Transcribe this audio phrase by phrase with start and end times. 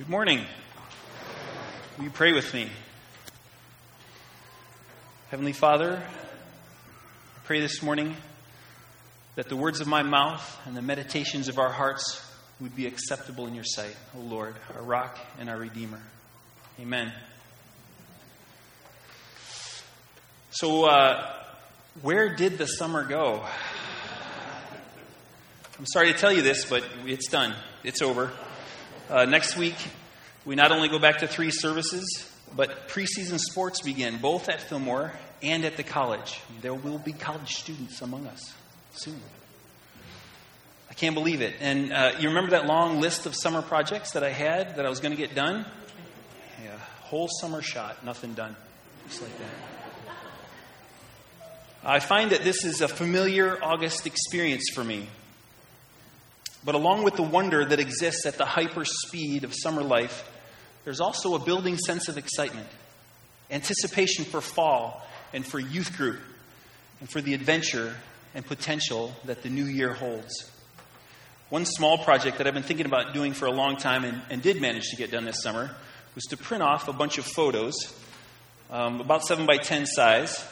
[0.00, 0.46] Good morning.
[1.98, 2.70] Will you pray with me?
[5.30, 8.16] Heavenly Father, I pray this morning
[9.36, 12.26] that the words of my mouth and the meditations of our hearts
[12.62, 16.00] would be acceptable in your sight, O Lord, our rock and our redeemer.
[16.80, 17.12] Amen.
[20.50, 21.30] So, uh,
[22.00, 23.44] where did the summer go?
[25.78, 27.54] I'm sorry to tell you this, but it's done.
[27.84, 28.32] It's over.
[29.10, 29.74] Uh, next week,
[30.44, 35.12] we not only go back to three services, but preseason sports begin, both at Fillmore
[35.42, 36.40] and at the college.
[36.60, 38.54] There will be college students among us
[38.92, 39.20] soon.
[40.88, 41.56] I can't believe it.
[41.58, 44.88] And uh, you remember that long list of summer projects that I had that I
[44.88, 45.66] was going to get done?
[46.62, 48.54] Yeah, whole summer shot, nothing done.
[49.08, 50.14] Just like that.
[51.82, 55.08] I find that this is a familiar August experience for me.
[56.64, 60.28] But along with the wonder that exists at the hyper speed of summer life,
[60.84, 62.68] there's also a building sense of excitement,
[63.50, 66.20] anticipation for fall and for youth group,
[67.00, 67.94] and for the adventure
[68.34, 70.50] and potential that the new year holds.
[71.48, 74.42] One small project that I've been thinking about doing for a long time and, and
[74.42, 75.74] did manage to get done this summer
[76.14, 77.74] was to print off a bunch of photos,
[78.70, 80.44] um, about 7 by 10 size.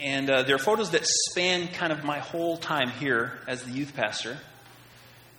[0.00, 3.94] And uh, they're photos that span kind of my whole time here as the youth
[3.94, 4.38] pastor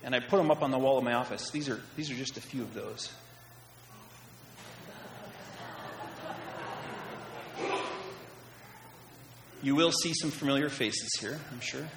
[0.05, 1.49] and I put them up on the wall of my office.
[1.49, 3.11] These are, these are just a few of those.
[9.63, 11.87] You will see some familiar faces here, I'm sure.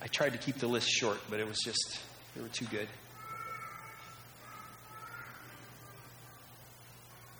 [0.00, 1.98] I tried to keep the list short, but it was just,
[2.36, 2.86] they were too good.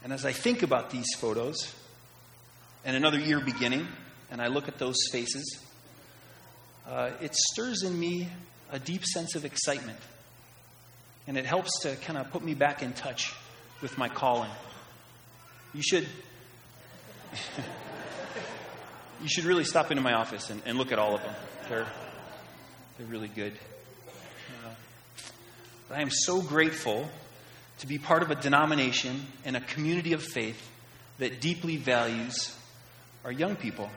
[0.02, 1.72] And as I think about these photos,
[2.86, 3.88] and another year beginning,
[4.30, 5.60] and I look at those faces,
[6.88, 8.28] uh, it stirs in me
[8.70, 9.98] a deep sense of excitement.
[11.26, 13.34] And it helps to kind of put me back in touch
[13.82, 14.50] with my calling.
[15.75, 16.06] You should.
[19.20, 21.34] you should really stop into my office and, and, look at all of them.
[21.69, 21.86] They're,
[22.96, 23.52] they're really good.
[24.64, 24.70] Uh,
[25.92, 27.10] I am so grateful
[27.80, 30.70] to be part of a denomination and a community of faith
[31.19, 32.56] that deeply values
[33.26, 33.91] are young people.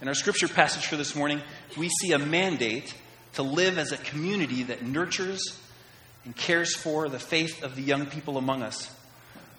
[0.00, 1.42] In our scripture passage for this morning,
[1.76, 2.94] we see a mandate
[3.34, 5.60] to live as a community that nurtures
[6.24, 8.90] and cares for the faith of the young people among us.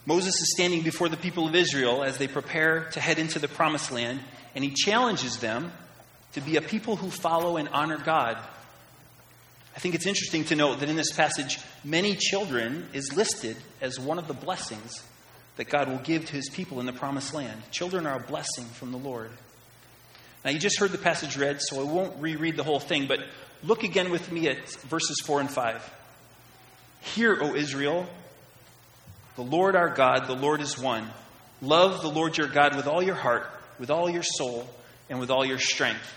[0.08, 3.48] Moses is standing before the people of Israel as they prepare to head into the
[3.48, 4.20] promised land,
[4.56, 5.72] and he challenges them
[6.32, 8.36] to be a people who follow and honor God.
[9.76, 14.00] I think it's interesting to note that in this passage, many children is listed as
[14.00, 15.04] one of the blessings
[15.58, 17.62] that God will give to his people in the promised land.
[17.72, 19.30] Children are a blessing from the Lord.
[20.44, 23.20] Now, you just heard the passage read, so I won't reread the whole thing, but
[23.64, 25.94] look again with me at verses 4 and 5.
[27.02, 28.08] Hear, O Israel,
[29.36, 31.10] the Lord our God, the Lord is one.
[31.62, 33.50] Love the Lord your God with all your heart,
[33.80, 34.70] with all your soul,
[35.10, 36.14] and with all your strength.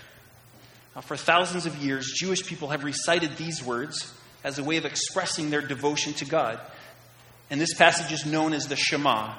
[0.93, 4.85] Now, for thousands of years, Jewish people have recited these words as a way of
[4.85, 6.59] expressing their devotion to God.
[7.49, 9.33] And this passage is known as the Shema.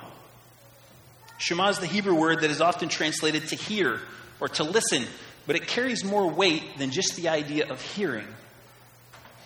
[1.39, 4.01] Shema is the Hebrew word that is often translated to hear
[4.41, 5.05] or to listen,
[5.47, 8.27] but it carries more weight than just the idea of hearing.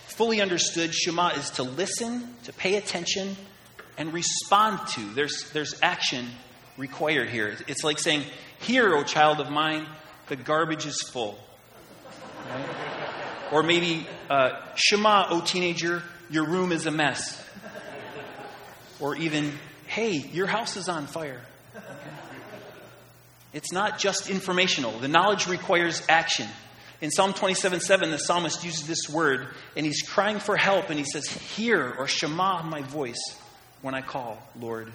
[0.07, 3.37] Fully understood, Shema is to listen, to pay attention,
[3.99, 5.01] and respond to.
[5.15, 6.29] There's, there's action
[6.77, 7.57] required here.
[7.67, 8.25] It's like saying,
[8.61, 9.87] Hear, O child of mine,
[10.29, 11.39] the garbage is full.
[12.49, 12.67] Right?
[13.51, 17.43] Or maybe, uh, Shema, O teenager, your room is a mess
[19.03, 19.53] or even,
[19.87, 21.41] hey, your house is on fire.
[23.53, 26.49] It's not just informational, the knowledge requires action.
[27.03, 30.99] In Psalm 27 7, the psalmist uses this word, and he's crying for help, and
[30.99, 33.21] he says, Hear or Shema my voice
[33.83, 34.91] when I call, Lord.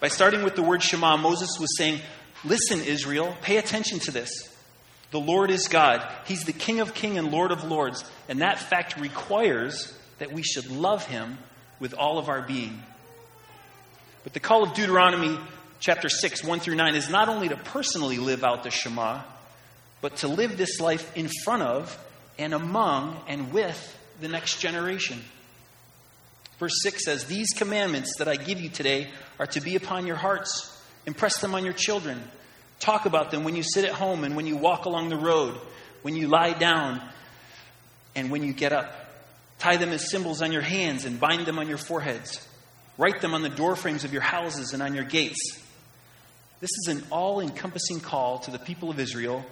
[0.00, 2.00] By starting with the word Shema, Moses was saying,
[2.44, 4.30] Listen, Israel, pay attention to this.
[5.12, 6.06] The Lord is God.
[6.26, 8.04] He's the King of kings and Lord of lords.
[8.28, 11.38] And that fact requires that we should love him
[11.78, 12.82] with all of our being.
[14.26, 15.38] But the call of Deuteronomy
[15.78, 19.20] chapter 6, 1 through 9, is not only to personally live out the Shema,
[20.00, 21.96] but to live this life in front of
[22.36, 25.22] and among and with the next generation.
[26.58, 30.16] Verse 6 says, These commandments that I give you today are to be upon your
[30.16, 30.76] hearts.
[31.06, 32.20] Impress them on your children.
[32.80, 35.54] Talk about them when you sit at home and when you walk along the road,
[36.02, 37.00] when you lie down,
[38.16, 38.92] and when you get up.
[39.60, 42.44] Tie them as symbols on your hands and bind them on your foreheads.
[42.98, 45.60] Write them on the doorframes of your houses and on your gates.
[46.60, 49.44] This is an all encompassing call to the people of Israel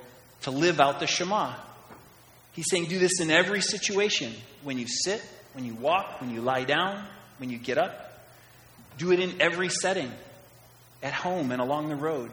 [0.42, 1.54] to live out the Shema.
[2.52, 4.32] He's saying, do this in every situation.
[4.62, 7.04] When you sit, when you walk, when you lie down,
[7.38, 8.22] when you get up.
[8.96, 10.10] Do it in every setting,
[11.02, 12.30] at home and along the road.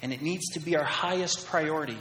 [0.00, 1.98] And it needs to be our highest priority,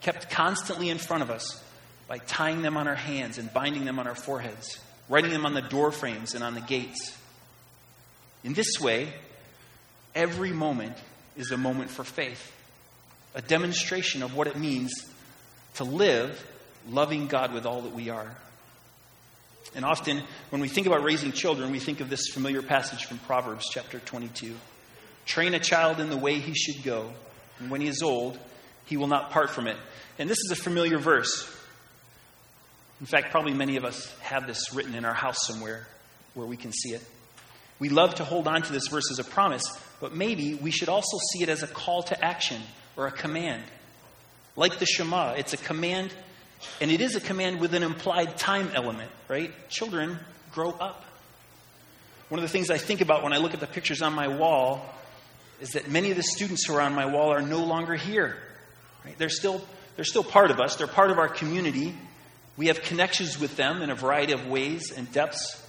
[0.00, 1.62] kept constantly in front of us
[2.08, 4.78] by tying them on our hands and binding them on our foreheads,
[5.08, 7.16] writing them on the door frames and on the gates.
[8.44, 9.12] In this way,
[10.14, 10.96] every moment
[11.36, 12.52] is a moment for faith,
[13.34, 14.92] a demonstration of what it means
[15.74, 16.46] to live
[16.88, 18.36] loving God with all that we are.
[19.74, 23.18] And often, when we think about raising children, we think of this familiar passage from
[23.18, 24.54] Proverbs chapter 22.
[25.24, 27.10] Train a child in the way he should go,
[27.58, 28.38] and when he is old,
[28.84, 29.76] he will not part from it.
[30.18, 31.50] And this is a familiar verse.
[33.00, 35.86] In fact, probably many of us have this written in our house somewhere
[36.34, 37.02] where we can see it.
[37.78, 39.64] We love to hold on to this verse as a promise,
[40.00, 42.62] but maybe we should also see it as a call to action
[42.96, 43.62] or a command.
[44.56, 46.12] Like the Shema, it's a command,
[46.80, 49.52] and it is a command with an implied time element, right?
[49.68, 50.18] Children
[50.52, 51.04] grow up.
[52.28, 54.28] One of the things I think about when I look at the pictures on my
[54.28, 54.84] wall
[55.60, 58.36] is that many of the students who are on my wall are no longer here.
[59.04, 59.16] Right?
[59.18, 59.64] They're, still,
[59.96, 61.94] they're still part of us, they're part of our community.
[62.56, 65.60] We have connections with them in a variety of ways and depths,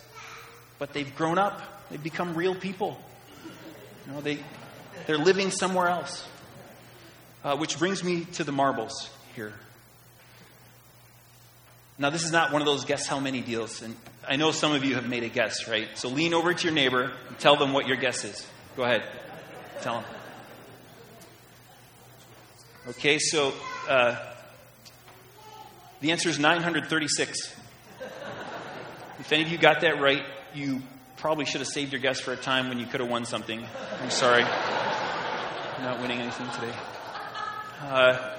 [0.78, 1.62] but they've grown up.
[1.90, 3.00] They've become real people.
[4.06, 4.40] You know, they,
[5.08, 6.28] they're living somewhere else.
[7.44, 9.54] Uh, which brings me to the marbles here.
[12.00, 13.96] Now, this is not one of those guess how many deals, and
[14.28, 15.88] I know some of you have made a guess, right?
[15.94, 18.46] So lean over to your neighbor and tell them what your guess is.
[18.76, 19.04] Go ahead.
[19.82, 20.04] Tell them.
[22.90, 23.54] Okay, so
[23.88, 24.18] uh,
[26.02, 27.56] the answer is 936.
[29.20, 30.24] If any of you got that right,
[30.56, 30.82] you
[31.18, 33.66] probably should have saved your guess for a time when you could have won something.
[34.02, 34.44] I'm sorry.
[34.44, 36.74] I'm not winning anything today.
[37.82, 38.38] Uh,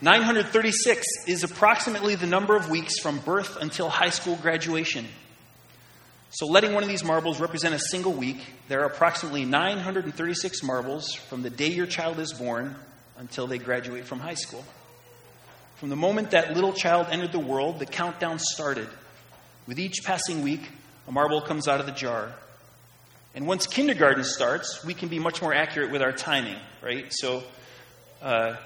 [0.00, 5.06] 936 is approximately the number of weeks from birth until high school graduation.
[6.30, 8.38] So, letting one of these marbles represent a single week,
[8.68, 12.74] there are approximately 936 marbles from the day your child is born
[13.18, 14.64] until they graduate from high school.
[15.76, 18.88] From the moment that little child entered the world, the countdown started.
[19.66, 20.68] With each passing week,
[21.06, 22.32] a marble comes out of the jar.
[23.34, 27.06] And once kindergarten starts, we can be much more accurate with our timing, right?
[27.10, 27.42] So
[28.22, 28.56] uh,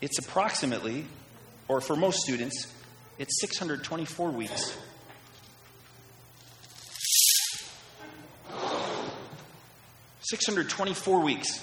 [0.00, 1.04] it's approximately,
[1.68, 2.72] or for most students,
[3.18, 4.76] it's 624 weeks.
[10.24, 11.62] Six hundred twenty-four weeks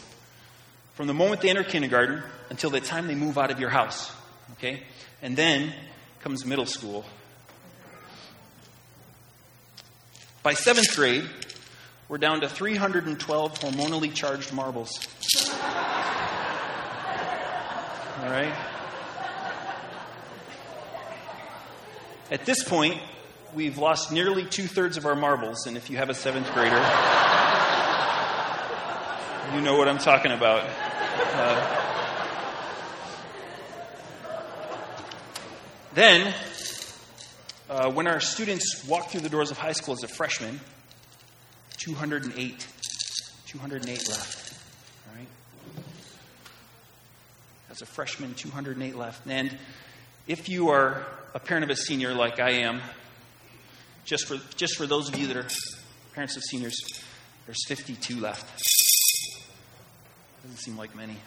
[0.93, 4.11] from the moment they enter kindergarten until the time they move out of your house.
[4.51, 4.83] Okay?
[5.21, 5.73] And then
[6.19, 7.05] comes middle school,
[10.41, 11.29] By seventh grade,
[12.07, 14.89] we're down to 312 hormonally charged marbles.
[18.23, 18.55] All right?
[22.31, 23.01] At this point,
[23.53, 26.77] we've lost nearly two thirds of our marbles, and if you have a seventh grader,
[29.55, 30.69] you know what I'm talking about.
[31.33, 31.79] Uh,
[35.95, 36.33] then,
[37.69, 40.59] uh, when our students walk through the doors of high school as a freshman,
[41.77, 42.67] 208.
[43.45, 44.53] 208 left.
[45.07, 45.27] All right?
[47.69, 49.27] As a freshman, 208 left.
[49.27, 49.55] And
[50.27, 52.81] if you are a parent of a senior like I am,
[54.03, 55.47] just for, just for those of you that are
[56.13, 56.75] parents of seniors,
[57.45, 58.45] there's 52 left.
[60.41, 61.17] Doesn't seem like many.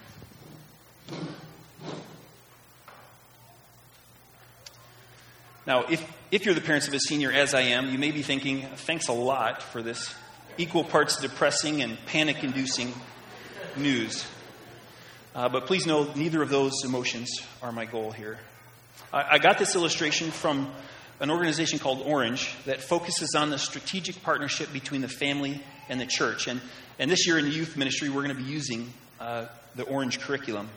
[5.64, 8.22] Now, if, if you're the parents of a senior, as I am, you may be
[8.22, 10.12] thinking, thanks a lot for this
[10.58, 12.92] equal parts depressing and panic inducing
[13.76, 14.26] news.
[15.34, 17.30] Uh, but please know, neither of those emotions
[17.62, 18.38] are my goal here.
[19.12, 20.70] I, I got this illustration from
[21.20, 26.06] an organization called Orange that focuses on the strategic partnership between the family and the
[26.06, 26.48] church.
[26.48, 26.60] And,
[26.98, 30.18] and this year in the youth ministry, we're going to be using uh, the Orange
[30.18, 30.68] curriculum.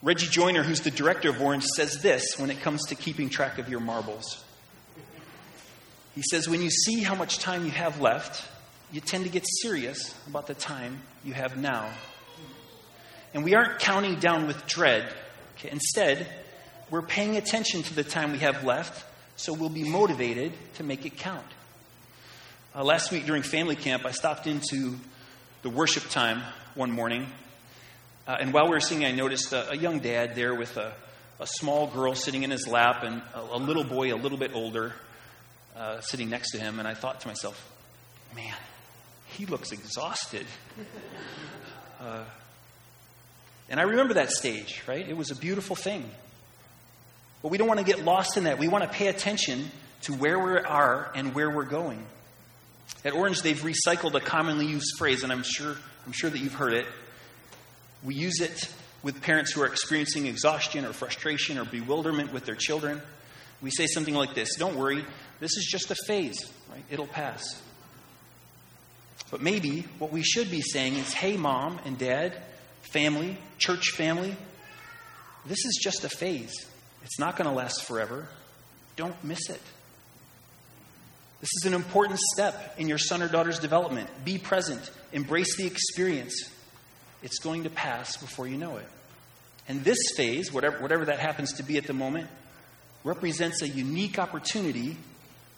[0.00, 3.58] Reggie Joiner, who's the director of Orange, says this when it comes to keeping track
[3.58, 4.44] of your marbles.
[6.14, 8.44] He says, When you see how much time you have left,
[8.92, 11.90] you tend to get serious about the time you have now.
[13.34, 15.12] And we aren't counting down with dread.
[15.56, 15.70] Okay?
[15.70, 16.28] Instead,
[16.90, 19.04] we're paying attention to the time we have left,
[19.36, 21.44] so we'll be motivated to make it count.
[22.74, 24.96] Uh, last week during family camp, I stopped into
[25.62, 26.42] the worship time
[26.76, 27.26] one morning
[28.28, 30.92] uh, and while we were singing, I noticed a, a young dad there with a,
[31.40, 34.50] a, small girl sitting in his lap and a, a little boy, a little bit
[34.54, 34.92] older,
[35.74, 36.78] uh, sitting next to him.
[36.78, 37.58] And I thought to myself,
[38.36, 38.54] man,
[39.28, 40.46] he looks exhausted.
[42.00, 42.22] Uh,
[43.68, 45.04] and I remember that stage, right?
[45.04, 46.08] It was a beautiful thing.
[47.42, 48.56] But we don't want to get lost in that.
[48.60, 49.68] We want to pay attention
[50.02, 52.06] to where we are and where we're going.
[53.04, 55.74] At Orange, they've recycled a commonly used phrase, and I'm sure,
[56.06, 56.86] I'm sure that you've heard it.
[58.02, 62.54] We use it with parents who are experiencing exhaustion or frustration or bewilderment with their
[62.54, 63.02] children.
[63.60, 65.04] We say something like this Don't worry,
[65.40, 66.84] this is just a phase, right?
[66.90, 67.60] It'll pass.
[69.30, 72.34] But maybe what we should be saying is, hey, mom and dad,
[72.92, 74.34] family, church family,
[75.44, 76.66] this is just a phase.
[77.04, 78.26] It's not going to last forever.
[78.96, 79.60] Don't miss it.
[81.40, 84.08] This is an important step in your son or daughter's development.
[84.24, 86.50] Be present, embrace the experience.
[87.22, 88.88] It's going to pass before you know it.
[89.68, 92.28] And this phase, whatever, whatever that happens to be at the moment,
[93.04, 94.96] represents a unique opportunity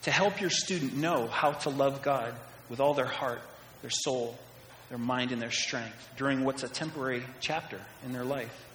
[0.02, 2.34] to help your student know how to love God
[2.68, 3.40] with all their heart,
[3.82, 4.38] their soul,
[4.88, 8.66] their mind, and their strength during what's a temporary chapter in their life.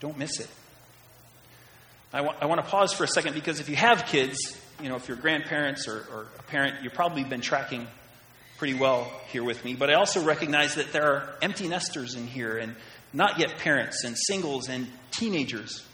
[0.00, 0.48] Don't miss it.
[2.12, 4.38] I, wa- I want to pause for a second because if you have kids,
[4.82, 7.86] you know, if you're grandparents or, or a parent, you've probably been tracking
[8.58, 9.74] pretty well here with me.
[9.74, 12.74] But I also recognize that there are empty nesters in here and
[13.12, 15.84] not yet parents and singles and teenagers.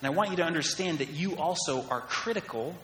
[0.00, 2.74] And I want you to understand that you also are critical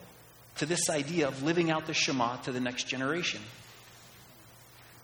[0.56, 3.40] to this idea of living out the Shema to the next generation.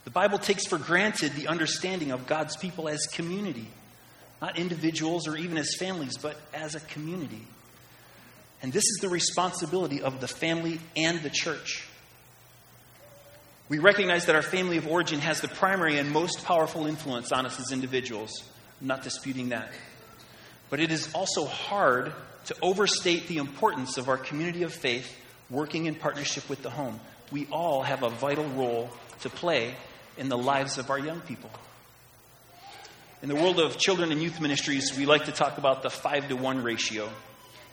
[0.03, 3.67] The Bible takes for granted the understanding of God's people as community,
[4.41, 7.47] not individuals or even as families, but as a community.
[8.61, 11.87] And this is the responsibility of the family and the church.
[13.69, 17.45] We recognize that our family of origin has the primary and most powerful influence on
[17.45, 18.43] us as individuals.
[18.81, 19.71] I'm not disputing that.
[20.69, 22.13] But it is also hard
[22.45, 25.15] to overstate the importance of our community of faith
[25.49, 26.99] working in partnership with the home.
[27.31, 28.89] We all have a vital role
[29.21, 29.75] to play
[30.17, 31.49] in the lives of our young people.
[33.21, 36.27] In the world of children and youth ministries, we like to talk about the five
[36.27, 37.09] to one ratio,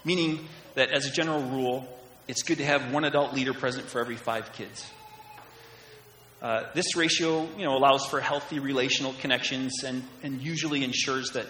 [0.05, 1.89] meaning that as a general rule,
[2.29, 4.89] it's good to have one adult leader present for every five kids.
[6.43, 11.45] Uh, this ratio you know, allows for healthy relational connections and, and usually ensures that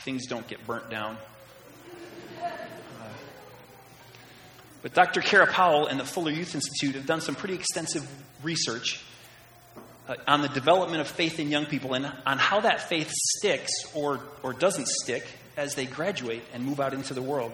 [0.00, 1.16] things don't get burnt down.
[2.42, 2.48] Uh,
[4.82, 5.22] but Dr.
[5.22, 8.06] Kara Powell and the Fuller Youth Institute have done some pretty extensive
[8.42, 9.02] research
[10.08, 13.72] uh, on the development of faith in young people and on how that faith sticks
[13.94, 17.52] or, or doesn't stick as they graduate and move out into the world.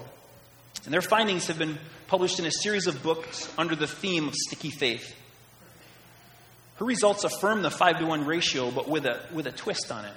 [0.84, 1.78] And their findings have been
[2.08, 5.14] published in a series of books under the theme of sticky faith.
[6.76, 10.04] Her results affirm the 5 to 1 ratio, but with a, with a twist on
[10.04, 10.14] it.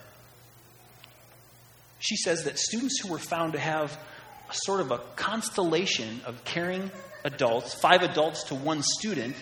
[2.00, 3.98] She says that students who were found to have
[4.50, 6.92] a sort of a constellation of caring
[7.24, 9.36] adults, five adults to one student,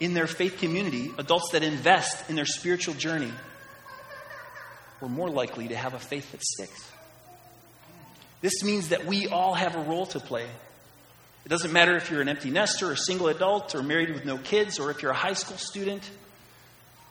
[0.00, 3.32] in their faith community, adults that invest in their spiritual journey,
[5.00, 6.90] were more likely to have a faith that sticks.
[8.40, 10.46] This means that we all have a role to play.
[11.48, 14.26] It doesn't matter if you're an empty nester, or a single adult, or married with
[14.26, 16.02] no kids, or if you're a high school student.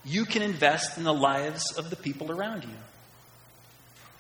[0.06, 2.70] You can invest in the lives of the people around you.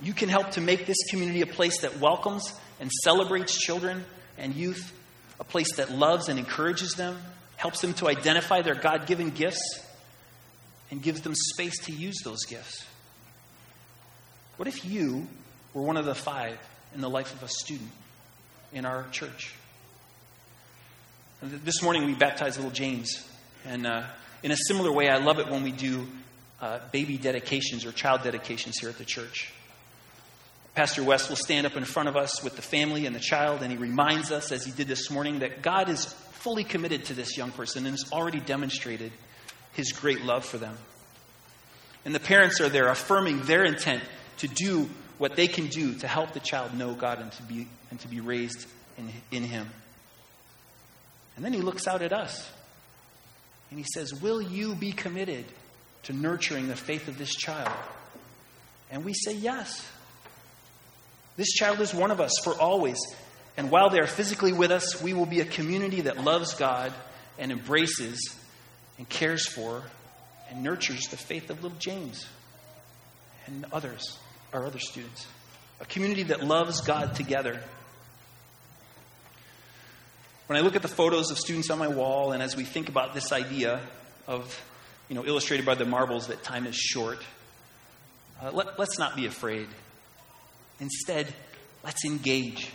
[0.01, 4.05] You can help to make this community a place that welcomes and celebrates children
[4.39, 4.91] and youth,
[5.39, 7.19] a place that loves and encourages them,
[7.55, 9.86] helps them to identify their God given gifts,
[10.89, 12.83] and gives them space to use those gifts.
[14.55, 15.27] What if you
[15.75, 16.57] were one of the five
[16.95, 17.91] in the life of a student
[18.74, 19.53] in our church?
[21.39, 23.24] This morning we baptized little James.
[23.63, 24.08] And uh,
[24.41, 26.08] in a similar way, I love it when we do
[26.60, 29.53] uh, baby dedications or child dedications here at the church.
[30.74, 33.62] Pastor West will stand up in front of us with the family and the child,
[33.62, 37.13] and he reminds us, as he did this morning, that God is fully committed to
[37.13, 39.12] this young person and has already demonstrated
[39.74, 40.75] his great love for them.
[42.03, 44.01] And the parents are there affirming their intent
[44.38, 44.89] to do
[45.20, 48.08] what they can do to help the child know God and to be, and to
[48.08, 48.65] be raised
[48.98, 49.70] in, in him.
[51.38, 52.51] And then he looks out at us
[53.70, 55.46] and he says, Will you be committed
[56.03, 57.72] to nurturing the faith of this child?
[58.91, 59.88] And we say, Yes.
[61.38, 62.98] This child is one of us for always.
[63.56, 66.91] And while they are physically with us, we will be a community that loves God
[67.38, 68.36] and embraces
[68.98, 69.84] and cares for
[70.50, 72.25] and nurtures the faith of little James
[73.46, 74.17] and others,
[74.51, 75.27] our other students.
[75.79, 77.62] A community that loves God together.
[80.47, 82.87] When I look at the photos of students on my wall, and as we think
[82.87, 83.81] about this idea
[84.27, 84.57] of,
[85.09, 87.19] you know, illustrated by the marbles that time is short,
[88.41, 89.67] uh, let, let's not be afraid.
[90.79, 91.33] Instead,
[91.83, 92.69] let's engage.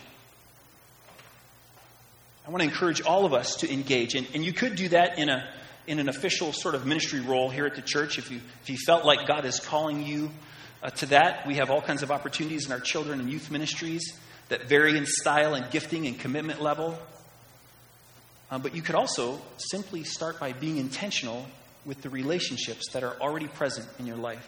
[2.45, 4.13] I want to encourage all of us to engage.
[4.13, 5.51] And, and you could do that in a,
[5.87, 8.77] in an official sort of ministry role here at the church, if you, if you
[8.85, 10.29] felt like God is calling you
[10.83, 14.15] uh, to that, we have all kinds of opportunities in our children and youth ministries
[14.49, 16.99] that vary in style and gifting and commitment level.
[18.53, 21.43] Uh, but you could also simply start by being intentional
[21.85, 24.47] with the relationships that are already present in your life.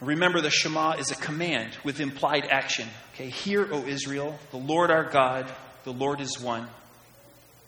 [0.00, 2.88] Remember, the Shema is a command with implied action.
[3.12, 5.44] Okay, hear, O Israel, the Lord our God,
[5.84, 6.66] the Lord is one.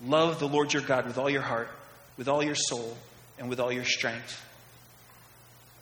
[0.03, 1.69] Love the Lord your God with all your heart,
[2.17, 2.97] with all your soul,
[3.39, 4.43] and with all your strength.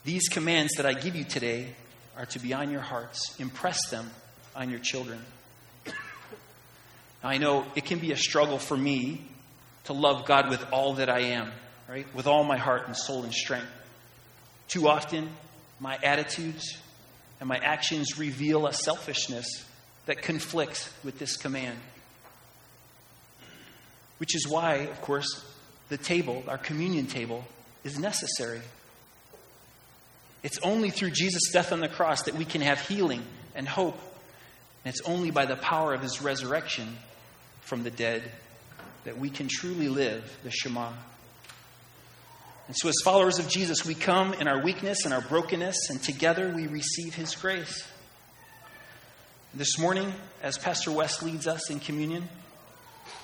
[0.03, 1.69] These commands that I give you today
[2.17, 3.37] are to be on your hearts.
[3.39, 4.11] Impress them
[4.57, 5.21] on your children.
[7.23, 9.23] I know it can be a struggle for me
[9.85, 11.51] to love God with all that I am,
[11.89, 12.07] right?
[12.15, 13.69] With all my heart and soul and strength.
[14.69, 15.29] Too often,
[15.79, 16.79] my attitudes
[17.41, 19.65] and my actions reveal a selfishness
[20.07, 21.79] that conflicts with this command.
[24.19, 25.45] Which is why, of course,
[25.89, 27.45] the table, our communion table,
[27.85, 28.61] is necessary.
[30.43, 33.23] It's only through Jesus' death on the cross that we can have healing
[33.55, 33.99] and hope.
[34.85, 36.97] And it's only by the power of his resurrection
[37.71, 38.25] from the dead
[39.05, 40.91] that we can truly live the Shema.
[42.67, 46.03] And so, as followers of Jesus, we come in our weakness and our brokenness, and
[46.03, 47.87] together we receive his grace.
[49.55, 50.13] This morning,
[50.43, 52.29] as Pastor West leads us in communion,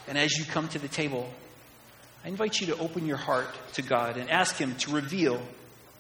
[0.06, 1.28] and as you come to the table,
[2.24, 5.42] I invite you to open your heart to God and ask Him to reveal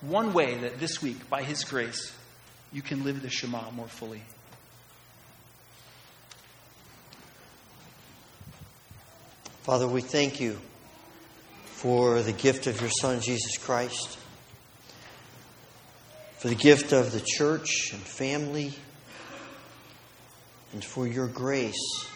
[0.02, 2.12] one way that this week, by His grace,
[2.72, 4.22] you can live the Shema more fully.
[9.66, 10.56] Father, we thank you
[11.64, 14.16] for the gift of your Son, Jesus Christ,
[16.38, 18.72] for the gift of the church and family,
[20.72, 22.06] and for your grace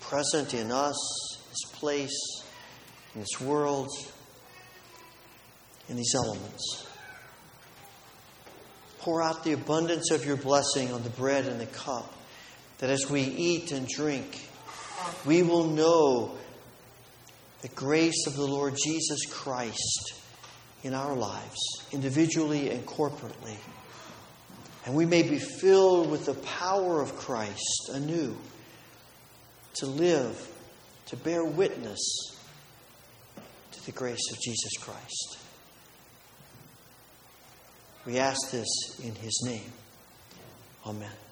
[0.00, 0.98] present in us,
[1.48, 2.42] this place,
[3.14, 3.90] in this world,
[5.88, 6.88] in these elements.
[8.98, 12.12] Pour out the abundance of your blessing on the bread and the cup,
[12.78, 14.49] that as we eat and drink,
[15.24, 16.36] we will know
[17.62, 20.14] the grace of the Lord Jesus Christ
[20.82, 21.58] in our lives,
[21.92, 23.56] individually and corporately.
[24.86, 28.36] And we may be filled with the power of Christ anew
[29.74, 30.48] to live,
[31.06, 32.00] to bear witness
[33.72, 35.38] to the grace of Jesus Christ.
[38.06, 39.72] We ask this in His name.
[40.86, 41.29] Amen.